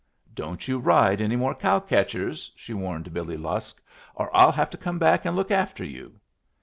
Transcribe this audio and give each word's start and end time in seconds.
"Don't 0.33 0.67
you 0.67 0.79
ride 0.79 1.21
any 1.21 1.35
more 1.35 1.53
cow 1.53 1.79
catchers," 1.79 2.51
she 2.55 2.73
warned 2.73 3.13
Billy 3.13 3.37
Lusk, 3.37 3.79
"or 4.15 4.35
I'll 4.35 4.51
have 4.53 4.71
to 4.71 4.75
come 4.79 4.97
back 4.97 5.25
and 5.25 5.35
look 5.35 5.51
after 5.51 5.83
you." 5.83 6.19